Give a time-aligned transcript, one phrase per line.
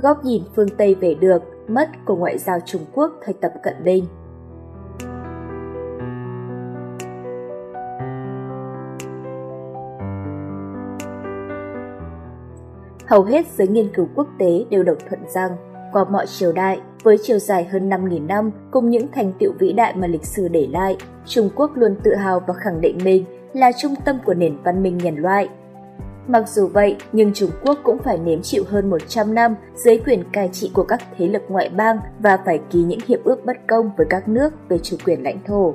[0.00, 3.74] góc nhìn phương Tây về được, mất của ngoại giao Trung Quốc thời Tập Cận
[3.84, 4.04] Bình.
[13.06, 15.50] Hầu hết giới nghiên cứu quốc tế đều đồng thuận rằng,
[15.92, 19.72] qua mọi triều đại, với chiều dài hơn 5.000 năm cùng những thành tựu vĩ
[19.72, 20.96] đại mà lịch sử để lại,
[21.26, 24.82] Trung Quốc luôn tự hào và khẳng định mình là trung tâm của nền văn
[24.82, 25.48] minh nhân loại.
[26.30, 30.24] Mặc dù vậy, nhưng Trung Quốc cũng phải nếm chịu hơn 100 năm dưới quyền
[30.32, 33.56] cai trị của các thế lực ngoại bang và phải ký những hiệp ước bất
[33.68, 35.74] công với các nước về chủ quyền lãnh thổ.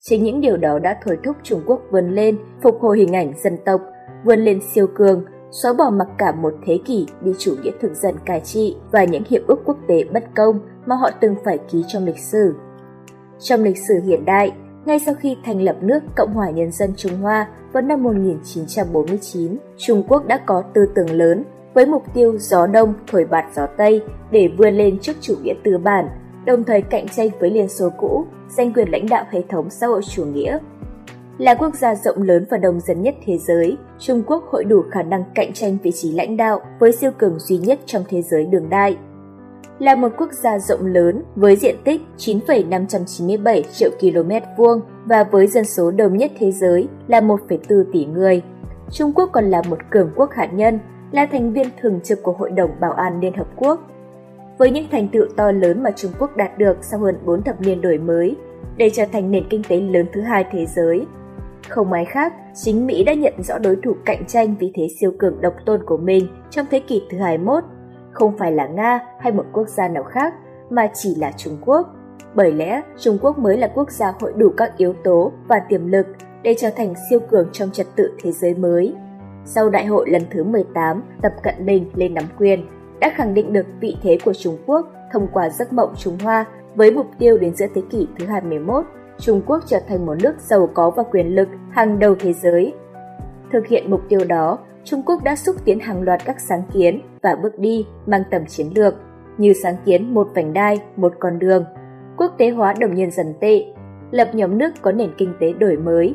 [0.00, 3.32] Chính những điều đó đã thổi thúc Trung Quốc vươn lên, phục hồi hình ảnh
[3.44, 3.80] dân tộc,
[4.24, 5.24] vươn lên siêu cường,
[5.62, 9.04] xóa bỏ mặc cả một thế kỷ bị chủ nghĩa thực dân cai trị và
[9.04, 12.54] những hiệp ước quốc tế bất công mà họ từng phải ký trong lịch sử.
[13.38, 14.52] Trong lịch sử hiện đại,
[14.84, 19.56] ngay sau khi thành lập nước Cộng hòa Nhân dân Trung Hoa vào năm 1949,
[19.76, 23.66] Trung Quốc đã có tư tưởng lớn với mục tiêu gió đông thổi bạt gió
[23.76, 26.08] tây để vươn lên trước chủ nghĩa tư bản,
[26.44, 29.86] đồng thời cạnh tranh với Liên Xô cũ, giành quyền lãnh đạo hệ thống xã
[29.86, 30.58] hội chủ nghĩa
[31.38, 34.82] là quốc gia rộng lớn và đông dân nhất thế giới, Trung Quốc hội đủ
[34.90, 38.22] khả năng cạnh tranh vị trí lãnh đạo với siêu cường duy nhất trong thế
[38.22, 38.96] giới đường đại.
[39.82, 45.46] Là một quốc gia rộng lớn với diện tích 9,597 triệu km vuông và với
[45.46, 48.42] dân số đông nhất thế giới là 1,4 tỷ người.
[48.90, 50.78] Trung Quốc còn là một cường quốc hạt nhân,
[51.12, 53.80] là thành viên thường trực của Hội đồng Bảo an Liên Hợp Quốc.
[54.58, 57.60] Với những thành tựu to lớn mà Trung Quốc đạt được sau hơn 4 thập
[57.60, 58.36] niên đổi mới,
[58.76, 61.06] để trở thành nền kinh tế lớn thứ hai thế giới,
[61.68, 65.12] không ai khác, chính Mỹ đã nhận rõ đối thủ cạnh tranh vì thế siêu
[65.18, 67.64] cường độc tôn của mình trong thế kỷ thứ 21,
[68.22, 70.34] không phải là Nga hay một quốc gia nào khác,
[70.70, 71.88] mà chỉ là Trung Quốc.
[72.34, 75.86] Bởi lẽ, Trung Quốc mới là quốc gia hội đủ các yếu tố và tiềm
[75.86, 76.06] lực
[76.42, 78.94] để trở thành siêu cường trong trật tự thế giới mới.
[79.44, 82.66] Sau đại hội lần thứ 18, Tập Cận Bình lên nắm quyền,
[83.00, 86.44] đã khẳng định được vị thế của Trung Quốc thông qua giấc mộng Trung Hoa
[86.74, 88.84] với mục tiêu đến giữa thế kỷ thứ 21
[89.18, 92.72] Trung Quốc trở thành một nước giàu có và quyền lực hàng đầu thế giới.
[93.52, 97.00] Thực hiện mục tiêu đó, Trung Quốc đã xúc tiến hàng loạt các sáng kiến
[97.22, 98.94] và bước đi mang tầm chiến lược,
[99.38, 101.64] như sáng kiến một vành đai, một con đường,
[102.16, 103.64] quốc tế hóa đồng nhân dân tệ,
[104.10, 106.14] lập nhóm nước có nền kinh tế đổi mới,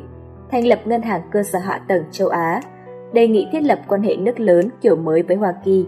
[0.50, 2.60] thành lập ngân hàng cơ sở hạ tầng châu Á,
[3.12, 5.86] đề nghị thiết lập quan hệ nước lớn kiểu mới với Hoa Kỳ.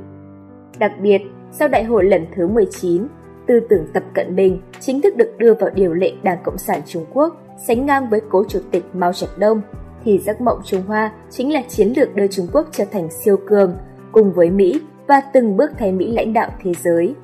[0.78, 3.06] Đặc biệt, sau đại hội lần thứ 19,
[3.46, 6.80] tư tưởng Tập Cận Bình chính thức được đưa vào điều lệ Đảng Cộng sản
[6.86, 7.36] Trung Quốc,
[7.66, 9.60] sánh ngang với cố chủ tịch Mao Trạch Đông,
[10.04, 13.36] thì giấc mộng Trung Hoa chính là chiến lược đưa Trung Quốc trở thành siêu
[13.46, 13.76] cường,
[14.12, 17.14] cùng với Mỹ và từng bước thay Mỹ lãnh đạo thế giới.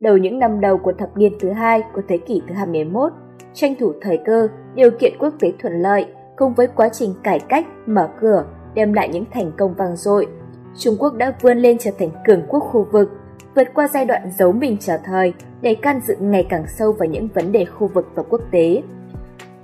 [0.00, 3.12] Đầu những năm đầu của thập niên thứ hai của thế kỷ thứ 21,
[3.54, 6.06] tranh thủ thời cơ, điều kiện quốc tế thuận lợi
[6.36, 8.44] cùng với quá trình cải cách, mở cửa
[8.74, 10.26] đem lại những thành công vang dội.
[10.76, 13.10] Trung Quốc đã vươn lên trở thành cường quốc khu vực,
[13.54, 17.08] vượt qua giai đoạn giấu mình trở thời để can dự ngày càng sâu vào
[17.08, 18.82] những vấn đề khu vực và quốc tế.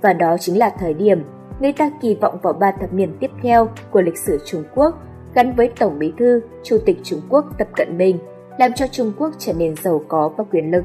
[0.01, 1.23] Và đó chính là thời điểm
[1.59, 4.97] người ta kỳ vọng vào ba thập niên tiếp theo của lịch sử Trung Quốc
[5.33, 8.19] gắn với Tổng bí thư, Chủ tịch Trung Quốc Tập Cận Bình,
[8.59, 10.83] làm cho Trung Quốc trở nên giàu có và quyền lực.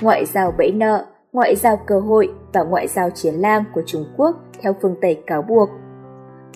[0.00, 4.04] Ngoại giao bẫy nợ, ngoại giao cơ hội và ngoại giao chiến lang của Trung
[4.16, 5.70] Quốc theo phương Tây cáo buộc.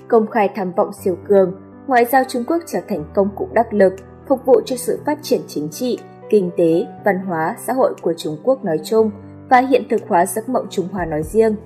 [0.09, 3.75] Công khai tham vọng siêu cường, ngoại giao Trung Quốc trở thành công cụ đắc
[3.75, 3.95] lực
[4.29, 5.99] phục vụ cho sự phát triển chính trị,
[6.31, 9.11] kinh tế, văn hóa, xã hội của Trung Quốc nói chung
[9.51, 11.57] và hiện thực hóa giấc mộng Trung Hoa nói riêng.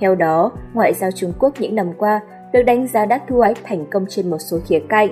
[0.00, 2.20] Theo đó, ngoại giao Trung Quốc những năm qua
[2.52, 5.08] được đánh giá đã thu hoạch thành công trên một số khía cạnh.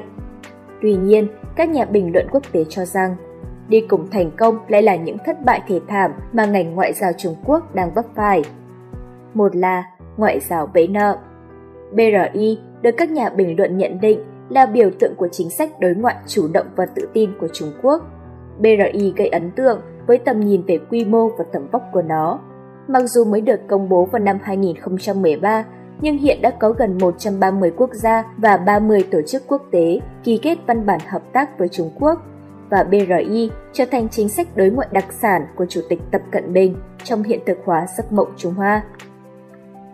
[0.82, 3.16] Tuy nhiên, các nhà bình luận quốc tế cho rằng
[3.68, 7.12] đi cùng thành công lại là những thất bại thể thảm mà ngành ngoại giao
[7.18, 8.42] Trung Quốc đang vấp phải.
[9.34, 9.84] Một là
[10.16, 11.18] ngoại giao bẫy nợ.
[11.92, 15.94] BRI được các nhà bình luận nhận định là biểu tượng của chính sách đối
[15.94, 18.02] ngoại chủ động và tự tin của Trung Quốc.
[18.58, 22.40] BRI gây ấn tượng với tầm nhìn về quy mô và tầm vóc của nó.
[22.88, 25.64] Mặc dù mới được công bố vào năm 2013,
[26.00, 30.38] nhưng hiện đã có gần 130 quốc gia và 30 tổ chức quốc tế ký
[30.42, 32.22] kết văn bản hợp tác với Trung Quốc
[32.70, 36.52] và BRI trở thành chính sách đối ngoại đặc sản của Chủ tịch Tập Cận
[36.52, 38.82] Bình trong hiện thực hóa giấc mộng Trung Hoa.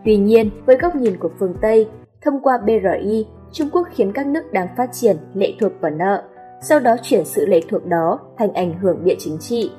[0.05, 1.88] Tuy nhiên, với góc nhìn của phương Tây,
[2.23, 6.23] thông qua BRI, Trung Quốc khiến các nước đang phát triển lệ thuộc vào nợ,
[6.62, 9.70] sau đó chuyển sự lệ thuộc đó thành ảnh hưởng địa chính trị.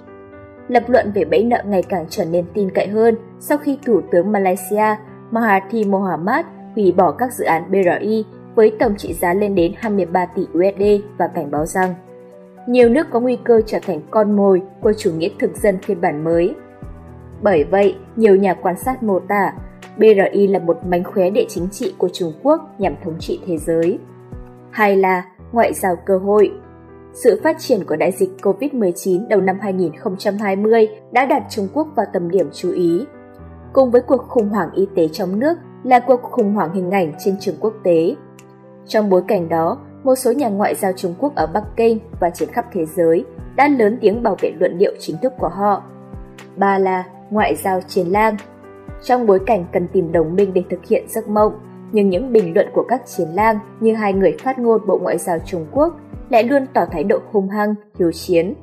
[0.68, 4.02] Lập luận về bẫy nợ ngày càng trở nên tin cậy hơn sau khi Thủ
[4.12, 4.96] tướng Malaysia
[5.32, 6.46] Mahathir Mohamad
[6.76, 8.26] hủy bỏ các dự án BRI
[8.56, 11.94] với tổng trị giá lên đến 23 tỷ USD và cảnh báo rằng
[12.68, 16.02] nhiều nước có nguy cơ trở thành con mồi của chủ nghĩa thực dân phiên
[16.02, 16.56] bản mới.
[17.42, 19.54] Bởi vậy, nhiều nhà quan sát mô tả
[19.98, 23.58] BRI là một mánh khóe địa chính trị của Trung Quốc nhằm thống trị thế
[23.58, 24.00] giới.
[24.72, 26.52] Hay là ngoại giao cơ hội
[27.16, 32.06] sự phát triển của đại dịch COVID-19 đầu năm 2020 đã đặt Trung Quốc vào
[32.14, 33.06] tầm điểm chú ý.
[33.74, 37.14] Cùng với cuộc khủng hoảng y tế trong nước là cuộc khủng hoảng hình ảnh
[37.20, 38.16] trên trường quốc tế.
[38.86, 42.30] Trong bối cảnh đó, một số nhà ngoại giao Trung Quốc ở Bắc Kinh và
[42.30, 43.26] trên khắp thế giới
[43.56, 45.84] đã lớn tiếng bảo vệ luận điệu chính thức của họ.
[46.56, 48.38] Ba là ngoại giao chiến lang.
[49.04, 51.54] Trong bối cảnh cần tìm đồng minh để thực hiện giấc mộng,
[51.92, 55.18] nhưng những bình luận của các chiến lang như hai người phát ngôn Bộ Ngoại
[55.18, 58.54] giao Trung Quốc lại luôn tỏ thái độ hung hăng, hiếu chiến.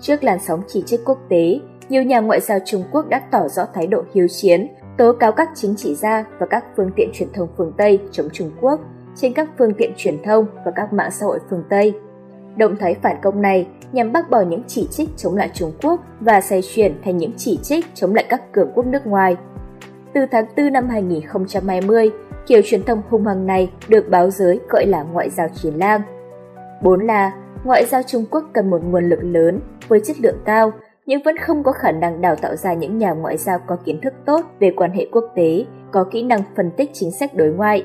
[0.00, 3.48] Trước làn sóng chỉ trích quốc tế, nhiều nhà ngoại giao Trung Quốc đã tỏ
[3.48, 4.68] rõ thái độ hiếu chiến,
[4.98, 8.28] tố cáo các chính trị gia và các phương tiện truyền thông phương Tây chống
[8.32, 8.80] Trung Quốc
[9.16, 11.94] trên các phương tiện truyền thông và các mạng xã hội phương Tây.
[12.56, 16.00] Động thái phản công này nhằm bác bỏ những chỉ trích chống lại Trung Quốc
[16.20, 19.36] và xoay chuyển thành những chỉ trích chống lại các cường quốc nước ngoài.
[20.14, 22.10] Từ tháng 4 năm 2020,
[22.46, 26.00] kiểu truyền thông hung hăng này được báo giới gọi là ngoại giao chiến lang.
[26.82, 27.32] 4 là
[27.64, 30.72] ngoại giao Trung Quốc cần một nguồn lực lớn với chất lượng cao
[31.06, 34.00] nhưng vẫn không có khả năng đào tạo ra những nhà ngoại giao có kiến
[34.02, 37.48] thức tốt về quan hệ quốc tế, có kỹ năng phân tích chính sách đối
[37.48, 37.84] ngoại.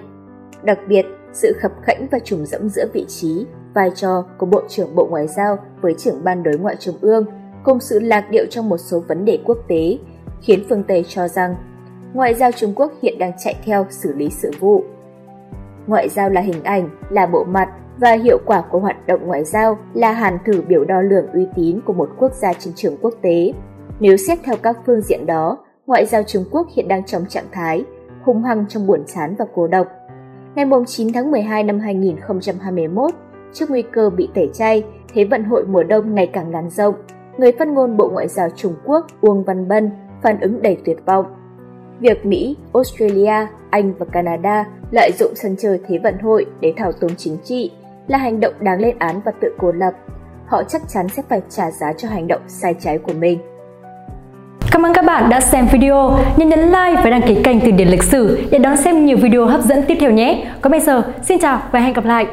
[0.63, 4.61] Đặc biệt, sự khập khẽnh và trùng dẫm giữa vị trí, vai trò của Bộ
[4.69, 7.25] trưởng Bộ Ngoại giao với trưởng ban đối ngoại trung ương,
[7.63, 9.97] cùng sự lạc điệu trong một số vấn đề quốc tế,
[10.41, 11.55] khiến phương Tây cho rằng
[12.13, 14.83] ngoại giao Trung Quốc hiện đang chạy theo xử lý sự vụ.
[15.87, 19.43] Ngoại giao là hình ảnh, là bộ mặt và hiệu quả của hoạt động ngoại
[19.43, 22.97] giao là hàn thử biểu đo lường uy tín của một quốc gia trên trường
[23.01, 23.53] quốc tế.
[23.99, 25.57] Nếu xét theo các phương diện đó,
[25.87, 27.85] ngoại giao Trung Quốc hiện đang trong trạng thái
[28.23, 29.87] hung hăng trong buồn chán và cô độc.
[30.55, 33.11] Ngày 9 tháng 12 năm 2021,
[33.53, 36.95] trước nguy cơ bị tẩy chay, Thế vận hội mùa đông ngày càng lan rộng,
[37.37, 39.91] người phát ngôn Bộ Ngoại giao Trung Quốc Uông Văn Bân
[40.23, 41.25] phản ứng đầy tuyệt vọng.
[41.99, 46.91] Việc Mỹ, Australia, Anh và Canada lợi dụng sân chơi Thế vận hội để thảo
[46.91, 47.71] túng chính trị
[48.07, 49.91] là hành động đáng lên án và tự cô lập.
[50.47, 53.39] Họ chắc chắn sẽ phải trả giá cho hành động sai trái của mình.
[54.71, 56.19] Cảm ơn các bạn đã xem video.
[56.37, 59.17] Nhớ nhấn like và đăng ký kênh Từ điển lịch sử để đón xem nhiều
[59.17, 60.45] video hấp dẫn tiếp theo nhé.
[60.61, 62.27] Còn bây giờ, xin chào và hẹn gặp lại.